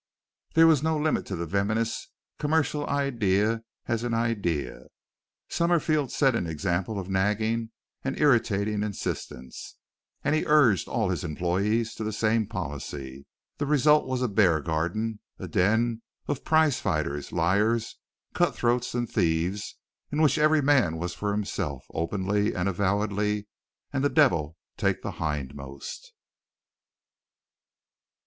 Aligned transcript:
There 0.55 0.65
was 0.65 0.81
no 0.81 0.97
limit 0.97 1.27
to 1.27 1.35
the 1.35 1.45
venomous 1.45 2.07
commercial 2.39 2.89
idea 2.89 3.61
as 3.85 4.01
an 4.03 4.15
idea. 4.15 4.85
Summerfield 5.47 6.11
set 6.11 6.33
an 6.33 6.47
example 6.47 6.97
of 6.99 7.07
nagging 7.07 7.69
and 8.03 8.17
irritating 8.19 8.81
insistence, 8.81 9.75
and 10.23 10.33
he 10.33 10.43
urged 10.47 10.87
all 10.87 11.09
his 11.11 11.23
employees 11.23 11.93
to 11.93 12.03
the 12.03 12.11
same 12.11 12.47
policy. 12.47 13.27
The 13.59 13.67
result 13.67 14.07
was 14.07 14.23
a 14.23 14.27
bear 14.27 14.59
garden, 14.59 15.19
a 15.37 15.47
den 15.47 16.01
of 16.27 16.43
prize 16.43 16.79
fighters, 16.79 17.31
liars, 17.31 17.99
cutthroats 18.33 18.95
and 18.95 19.07
thieves 19.07 19.77
in 20.11 20.19
which 20.19 20.39
every 20.39 20.63
man 20.63 20.97
was 20.97 21.13
for 21.13 21.31
himself 21.31 21.85
openly 21.93 22.55
and 22.55 22.67
avowedly 22.67 23.45
and 23.93 24.03
the 24.03 24.09
devil 24.09 24.57
take 24.77 25.03
the 25.03 25.11
hindmost. 25.21 26.11